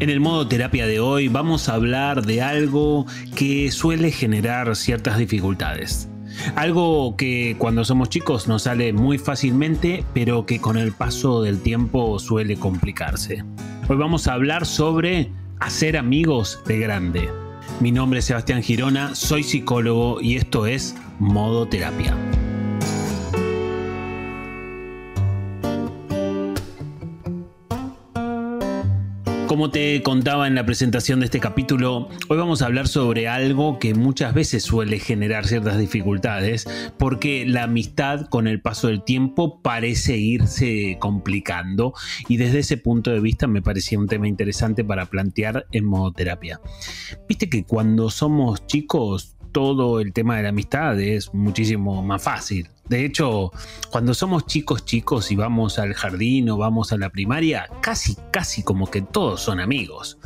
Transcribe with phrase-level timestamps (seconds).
[0.00, 5.18] En el modo terapia de hoy vamos a hablar de algo que suele generar ciertas
[5.18, 6.08] dificultades.
[6.54, 11.60] Algo que cuando somos chicos nos sale muy fácilmente, pero que con el paso del
[11.60, 13.42] tiempo suele complicarse.
[13.88, 17.28] Hoy vamos a hablar sobre hacer amigos de grande.
[17.80, 22.14] Mi nombre es Sebastián Girona, soy psicólogo y esto es Modo Terapia.
[29.48, 33.78] Como te contaba en la presentación de este capítulo, hoy vamos a hablar sobre algo
[33.78, 36.66] que muchas veces suele generar ciertas dificultades,
[36.98, 41.94] porque la amistad con el paso del tiempo parece irse complicando
[42.28, 46.12] y desde ese punto de vista me parecía un tema interesante para plantear en modo
[46.12, 46.60] terapia.
[47.26, 52.68] Viste que cuando somos chicos todo el tema de la amistad es muchísimo más fácil.
[52.88, 53.52] De hecho,
[53.90, 58.62] cuando somos chicos chicos y vamos al jardín o vamos a la primaria, casi, casi
[58.62, 60.18] como que todos son amigos.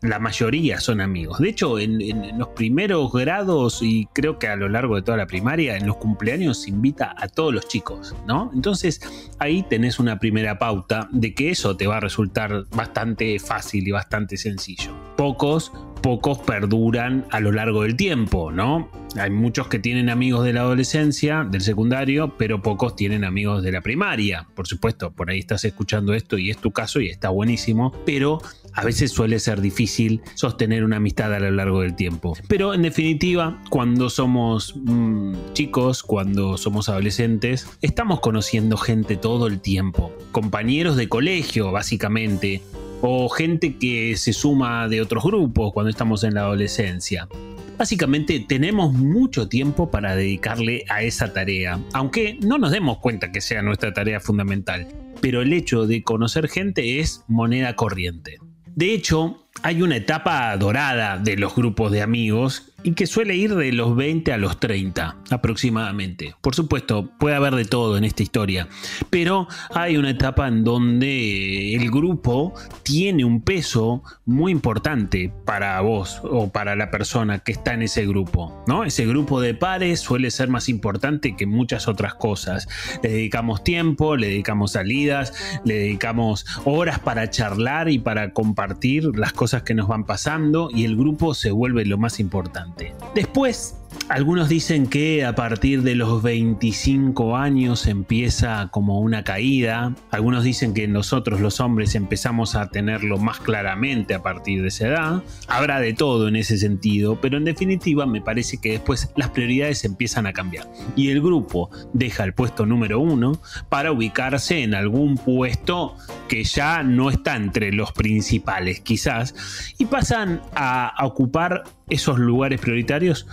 [0.00, 1.40] La mayoría son amigos.
[1.40, 5.26] De hecho, en, los primeros grados y creo que a lo largo de toda la
[5.26, 8.52] primaria, en los cumpleaños se invita a todos los chicos, ¿no?
[8.54, 9.00] Entonces
[9.40, 13.90] ahí tenés una primera pauta de que eso te va a resultar bastante fácil y
[13.90, 14.94] bastante sencillo.
[15.16, 18.90] Pocos pocos perduran a lo largo del tiempo, ¿no?
[19.16, 23.72] Hay muchos que tienen amigos de la adolescencia, del secundario, pero pocos tienen amigos de
[23.72, 24.46] la primaria.
[24.54, 28.40] Por supuesto, por ahí estás escuchando esto y es tu caso y está buenísimo, pero
[28.74, 32.36] a veces suele ser difícil sostener una amistad a lo largo del tiempo.
[32.48, 39.60] Pero en definitiva, cuando somos mm, chicos, cuando somos adolescentes, estamos conociendo gente todo el
[39.60, 40.12] tiempo.
[40.32, 42.62] Compañeros de colegio, básicamente,
[43.00, 47.28] o gente que se suma de otros grupos cuando estamos en la adolescencia.
[47.76, 53.40] Básicamente tenemos mucho tiempo para dedicarle a esa tarea, aunque no nos demos cuenta que
[53.40, 54.88] sea nuestra tarea fundamental,
[55.20, 58.38] pero el hecho de conocer gente es moneda corriente.
[58.74, 63.56] De hecho, hay una etapa dorada de los grupos de amigos y que suele ir
[63.56, 66.36] de los 20 a los 30 aproximadamente.
[66.40, 68.68] Por supuesto, puede haber de todo en esta historia,
[69.10, 72.54] pero hay una etapa en donde el grupo
[72.84, 78.06] tiene un peso muy importante para vos o para la persona que está en ese
[78.06, 78.84] grupo, ¿no?
[78.84, 82.68] Ese grupo de pares suele ser más importante que muchas otras cosas.
[83.02, 85.32] Le dedicamos tiempo, le dedicamos salidas,
[85.64, 90.84] le dedicamos horas para charlar y para compartir las cosas que nos van pasando y
[90.84, 92.94] el grupo se vuelve lo más importante.
[93.14, 93.76] Después,
[94.08, 99.94] algunos dicen que a partir de los 25 años empieza como una caída.
[100.10, 104.88] Algunos dicen que nosotros los hombres empezamos a tenerlo más claramente a partir de esa
[104.88, 105.22] edad.
[105.46, 109.84] Habrá de todo en ese sentido, pero en definitiva me parece que después las prioridades
[109.84, 110.70] empiezan a cambiar.
[110.96, 115.96] Y el grupo deja el puesto número uno para ubicarse en algún puesto
[116.28, 119.34] que ya no está entre los principales quizás
[119.78, 123.26] y pasan a ocupar esos lugares prioritarios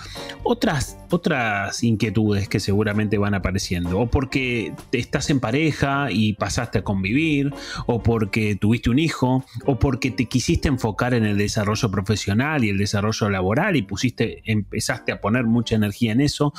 [0.44, 4.00] otras, otras inquietudes que seguramente van apareciendo.
[4.00, 7.54] O porque estás en pareja y pasaste a convivir,
[7.86, 12.70] o porque tuviste un hijo, o porque te quisiste enfocar en el desarrollo profesional y
[12.70, 16.54] el desarrollo laboral y pusiste, empezaste a poner mucha energía en eso.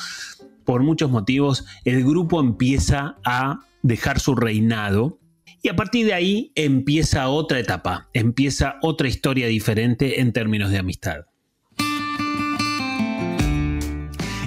[0.64, 5.20] Por muchos motivos, el grupo empieza a dejar su reinado
[5.62, 10.78] y a partir de ahí empieza otra etapa, empieza otra historia diferente en términos de
[10.78, 11.26] amistad.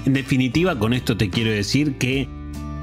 [0.09, 2.27] En definitiva, con esto te quiero decir que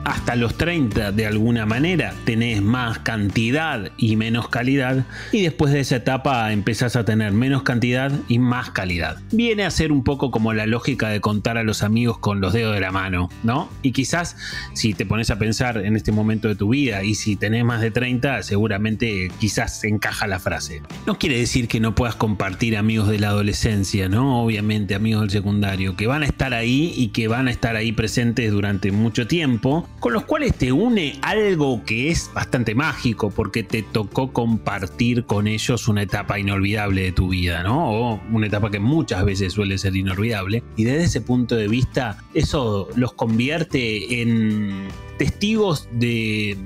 [0.06, 5.80] hasta los 30 de alguna manera tenés más cantidad y menos calidad y después de
[5.80, 9.18] esa etapa empezás a tener menos cantidad y más calidad.
[9.32, 12.52] Viene a ser un poco como la lógica de contar a los amigos con los
[12.52, 13.68] dedos de la mano, ¿no?
[13.82, 14.36] Y quizás
[14.74, 17.80] si te pones a pensar en este momento de tu vida y si tenés más
[17.80, 20.82] de 30 seguramente quizás encaja la frase.
[21.06, 24.40] No quiere decir que no puedas compartir amigos de la adolescencia, ¿no?
[24.40, 27.90] Obviamente amigos del secundario que van a estar ahí y que van a estar ahí
[27.90, 33.62] presentes durante mucho tiempo con los cuales te une algo que es bastante mágico porque
[33.62, 37.90] te tocó compartir con ellos una etapa inolvidable de tu vida, ¿no?
[37.90, 40.62] O una etapa que muchas veces suele ser inolvidable.
[40.76, 46.56] Y desde ese punto de vista, eso los convierte en testigos de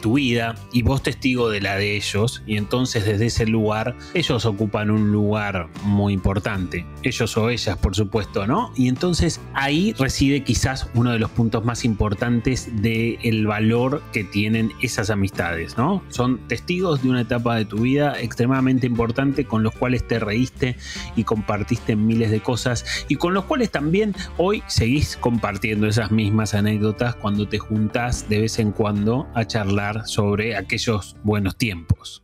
[0.00, 4.44] tu vida y vos testigo de la de ellos y entonces desde ese lugar ellos
[4.44, 8.72] ocupan un lugar muy importante, ellos o ellas por supuesto, ¿no?
[8.76, 14.24] Y entonces ahí reside quizás uno de los puntos más importantes del el valor que
[14.24, 16.02] tienen esas amistades, ¿no?
[16.08, 20.76] Son testigos de una etapa de tu vida extremadamente importante con los cuales te reíste
[21.16, 26.54] y compartiste miles de cosas y con los cuales también hoy seguís compartiendo esas mismas
[26.54, 27.58] anécdotas cuando te
[27.92, 32.21] de vez en cuando a charlar sobre aquellos buenos tiempos.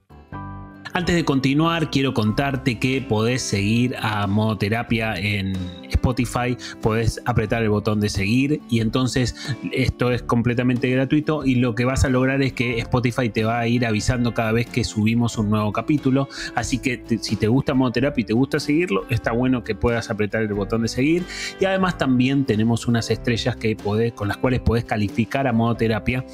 [0.93, 5.53] Antes de continuar, quiero contarte que podés seguir a Modoterapia en
[5.91, 9.37] Spotify, podés apretar el botón de seguir y entonces
[9.73, 13.59] esto es completamente gratuito y lo que vas a lograr es que Spotify te va
[13.59, 16.29] a ir avisando cada vez que subimos un nuevo capítulo.
[16.55, 20.43] Así que si te gusta Modoterapia y te gusta seguirlo, está bueno que puedas apretar
[20.43, 21.25] el botón de seguir.
[21.61, 26.25] Y además también tenemos unas estrellas que podés, con las cuales podés calificar a Modoterapia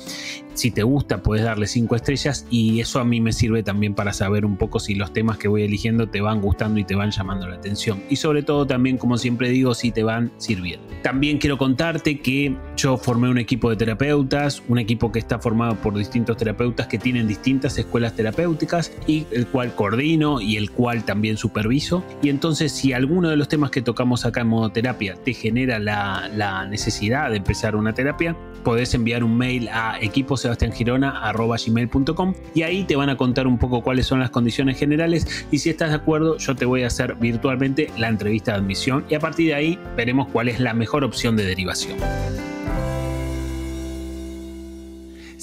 [0.54, 4.12] si te gusta, puedes darle 5 estrellas y eso a mí me sirve también para
[4.12, 7.10] saber un poco si los temas que voy eligiendo te van gustando y te van
[7.10, 8.02] llamando la atención.
[8.08, 10.86] Y sobre todo también, como siempre digo, si te van sirviendo.
[11.02, 15.74] También quiero contarte que yo formé un equipo de terapeutas, un equipo que está formado
[15.76, 21.02] por distintos terapeutas que tienen distintas escuelas terapéuticas y el cual coordino y el cual
[21.02, 22.04] también superviso.
[22.20, 25.78] Y entonces si alguno de los temas que tocamos acá en modo terapia te genera
[25.78, 32.64] la, la necesidad de empezar una terapia, podés enviar un mail a equipos sebastiangirona.gmail.com y
[32.64, 35.88] ahí te van a contar un poco cuáles son las condiciones generales y si estás
[35.88, 39.46] de acuerdo yo te voy a hacer virtualmente la entrevista de admisión y a partir
[39.46, 41.96] de ahí veremos cuál es la mejor opción de derivación.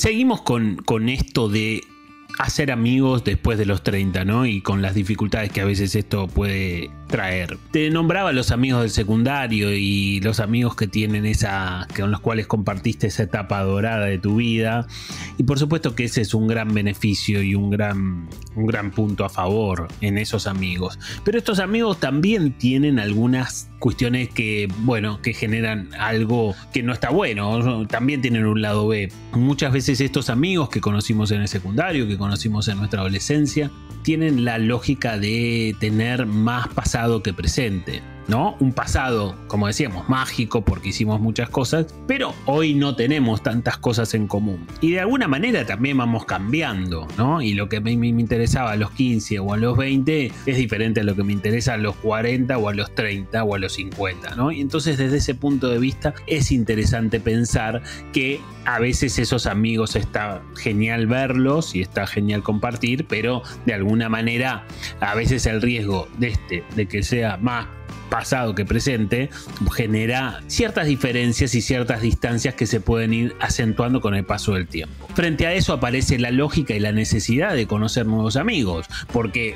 [0.02, 1.84] Seguimos con, con esto de
[2.40, 4.48] hacer amigos después de los 30, ¿no?
[4.48, 7.60] Y con las dificultades que a veces esto puede traer.
[7.72, 12.48] Te nombraba los amigos del secundario y los amigos que tienen esa, con los cuales
[12.48, 14.88] compartiste esa etapa dorada de tu vida.
[15.38, 19.26] Y por supuesto que ese es un gran beneficio y un gran, un gran punto
[19.26, 20.98] a favor en esos amigos.
[21.24, 27.10] Pero estos amigos también tienen algunas cuestiones que, bueno, que generan algo que no está
[27.10, 29.12] bueno, también tienen un lado B.
[29.34, 33.72] Muchas veces estos amigos que conocimos en el secundario, que conocimos en nuestra adolescencia,
[34.04, 36.68] tienen la lógica de tener más
[37.24, 38.02] que presente.
[38.28, 38.56] ¿No?
[38.60, 44.14] Un pasado, como decíamos, mágico porque hicimos muchas cosas, pero hoy no tenemos tantas cosas
[44.14, 44.66] en común.
[44.82, 47.42] Y de alguna manera también vamos cambiando, ¿no?
[47.42, 51.02] Y lo que me, me interesaba a los 15 o a los 20 es diferente
[51.02, 53.74] a lo que me interesa a los 40 o a los 30 o a los
[53.74, 54.52] 50, ¿no?
[54.52, 57.82] Y entonces desde ese punto de vista es interesante pensar
[58.14, 64.10] que a veces esos amigos está genial verlos y está genial compartir, pero de alguna
[64.10, 64.66] manera
[65.00, 67.68] a veces el riesgo de este, de que sea más
[68.12, 69.30] pasado que presente,
[69.74, 74.68] genera ciertas diferencias y ciertas distancias que se pueden ir acentuando con el paso del
[74.68, 75.08] tiempo.
[75.16, 79.56] Frente a eso aparece la lógica y la necesidad de conocer nuevos amigos, porque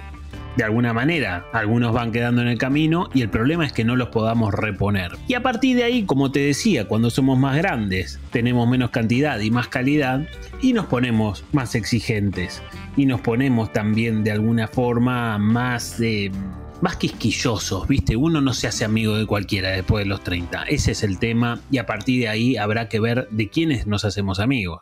[0.56, 3.98] de alguna manera, algunos van quedando en el camino y el problema es que no
[3.98, 5.12] los podamos reponer.
[5.28, 9.38] Y a partir de ahí, como te decía, cuando somos más grandes, tenemos menos cantidad
[9.42, 10.26] y más calidad
[10.62, 12.62] y nos ponemos más exigentes
[12.96, 16.00] y nos ponemos también de alguna forma más...
[16.00, 16.32] de
[16.82, 18.16] más quisquillosos, ¿viste?
[18.16, 20.64] Uno no se hace amigo de cualquiera después de los 30.
[20.64, 24.06] Ese es el tema y a partir de ahí habrá que ver de quiénes nos
[24.06, 24.82] hacemos amigos.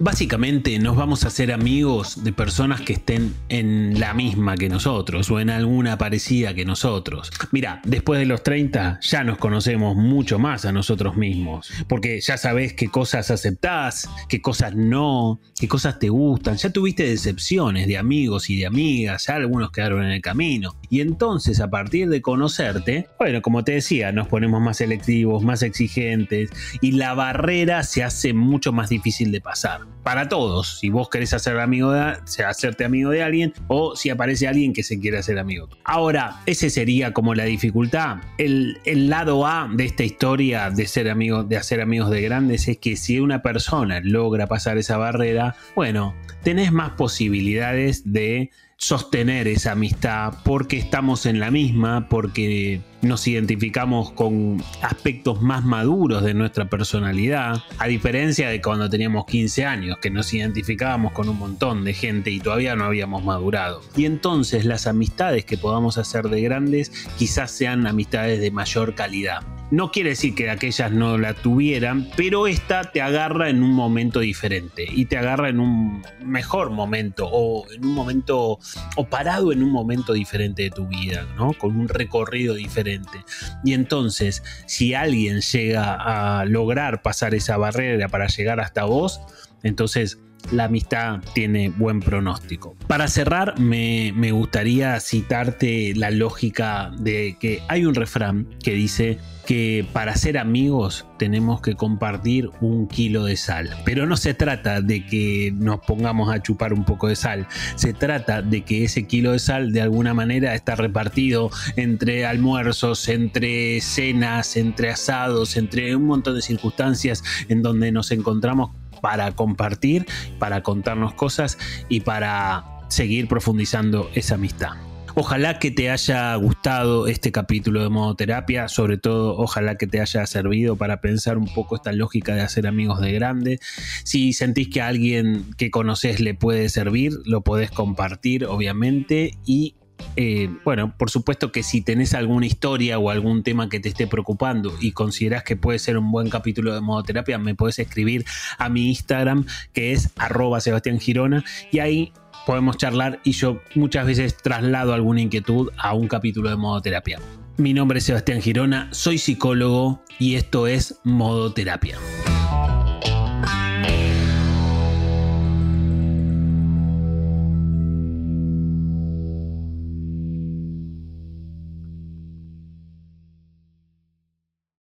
[0.00, 5.28] Básicamente nos vamos a hacer amigos de personas que estén en la misma que nosotros
[5.28, 7.32] o en alguna parecida que nosotros.
[7.50, 12.38] Mira, después de los 30 ya nos conocemos mucho más a nosotros mismos, porque ya
[12.38, 17.98] sabes qué cosas aceptás, qué cosas no, qué cosas te gustan, ya tuviste decepciones de
[17.98, 20.76] amigos y de amigas, ya algunos quedaron en el camino.
[20.90, 25.64] Y entonces a partir de conocerte, bueno, como te decía, nos ponemos más selectivos, más
[25.64, 26.50] exigentes
[26.80, 30.78] y la barrera se hace mucho más difícil de pasar para todos.
[30.78, 34.82] Si vos querés hacer amigo de, hacerte amigo de alguien o si aparece alguien que
[34.82, 35.68] se quiere hacer amigo.
[35.84, 38.18] Ahora, ese sería como la dificultad.
[38.38, 42.68] El, el lado A de esta historia de ser amigo, de hacer amigos de grandes
[42.68, 49.48] es que si una persona logra pasar esa barrera, bueno, tenés más posibilidades de sostener
[49.48, 56.32] esa amistad porque estamos en la misma, porque nos identificamos con aspectos más maduros de
[56.32, 61.84] nuestra personalidad, a diferencia de cuando teníamos 15 años, que nos identificábamos con un montón
[61.84, 63.82] de gente y todavía no habíamos madurado.
[63.96, 69.57] Y entonces las amistades que podamos hacer de grandes quizás sean amistades de mayor calidad.
[69.70, 74.20] No quiere decir que aquellas no la tuvieran, pero esta te agarra en un momento
[74.20, 78.58] diferente y te agarra en un mejor momento o en un momento
[78.96, 81.52] o parado en un momento diferente de tu vida, ¿no?
[81.52, 83.24] Con un recorrido diferente.
[83.62, 85.94] Y entonces, si alguien llega
[86.40, 89.20] a lograr pasar esa barrera para llegar hasta vos,
[89.62, 90.18] entonces
[90.52, 92.76] la amistad tiene buen pronóstico.
[92.86, 99.86] Para cerrar, me, gustaría citarte la lógica de que hay un refrán que dice que
[99.94, 103.70] para ser amigos tenemos que compartir un kilo de sal.
[103.84, 107.94] Pero no se trata de que nos pongamos a chupar un poco de sal, se
[107.94, 113.80] trata de que ese kilo de sal de alguna manera está repartido entre almuerzos, entre
[113.80, 120.06] cenas, entre asados, entre un montón de circunstancias en donde nos encontramos para compartir,
[120.38, 124.72] para contarnos cosas y para seguir profundizando esa amistad.
[125.20, 130.24] Ojalá que te haya gustado este capítulo de modoterapia, sobre todo ojalá que te haya
[130.26, 133.58] servido para pensar un poco esta lógica de hacer amigos de grande.
[134.04, 139.74] Si sentís que a alguien que conoces le puede servir, lo podés compartir, obviamente, y
[140.16, 144.06] eh, bueno, por supuesto que si tenés alguna historia o algún tema que te esté
[144.06, 148.24] preocupando y considerás que puede ser un buen capítulo de modoterapia, me puedes escribir
[148.58, 152.12] a mi Instagram que es arroba Sebastián Girona y ahí
[152.46, 157.20] podemos charlar y yo muchas veces traslado alguna inquietud a un capítulo de modoterapia.
[157.56, 161.98] Mi nombre es Sebastián Girona, soy psicólogo y esto es Modoterapia.